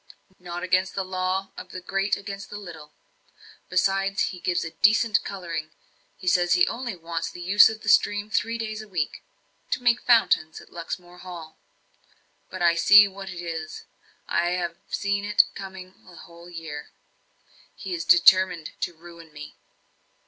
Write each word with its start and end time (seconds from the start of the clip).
"Not 0.39 0.63
against 0.63 0.95
the 0.95 1.03
law 1.05 1.51
of 1.55 1.69
the 1.69 1.79
great 1.79 2.15
against 2.17 2.49
the 2.49 2.57
little. 2.57 2.91
Besides, 3.69 4.29
he 4.29 4.39
gives 4.39 4.65
a 4.65 4.71
decent 4.71 5.23
colouring 5.23 5.69
says 6.25 6.53
he 6.55 6.67
only 6.67 6.95
wants 6.95 7.29
the 7.29 7.39
use 7.39 7.69
of 7.69 7.81
the 7.83 7.87
stream 7.87 8.31
three 8.31 8.57
days 8.57 8.81
a 8.81 8.87
week, 8.87 9.21
to 9.69 9.83
make 9.83 10.01
fountains 10.01 10.59
at 10.59 10.71
Luxmore 10.71 11.19
Hall. 11.19 11.59
But 12.49 12.63
I 12.63 12.73
see 12.73 13.07
what 13.07 13.29
it 13.29 13.43
is 13.45 13.83
I 14.27 14.49
have 14.53 14.75
seen 14.89 15.23
it 15.23 15.43
coming 15.53 15.93
a 16.07 16.15
whole 16.15 16.49
year. 16.49 16.89
He 17.75 17.93
is 17.93 18.03
determined 18.03 18.71
to 18.79 18.95
ruin 18.95 19.31
me!" 19.31 19.53